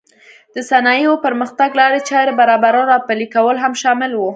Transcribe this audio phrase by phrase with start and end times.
[0.55, 4.21] د صنایعو پرمختګ لارې چارې برابرول او پلې کول هم شامل و.